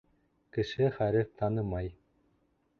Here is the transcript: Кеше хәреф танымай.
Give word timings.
Кеше 0.57 0.87
хәреф 0.97 1.31
танымай. 1.43 1.95